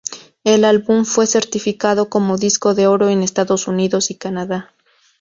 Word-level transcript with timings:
El 0.43 0.65
álbum 0.65 1.05
fue 1.05 1.27
certificado 1.27 2.09
como 2.09 2.39
disco 2.39 2.73
de 2.73 2.87
oro 2.87 3.09
en 3.09 3.21
Estados 3.21 3.67
Unidos 3.67 4.09
y 4.09 4.15
Canadá. 4.17 4.73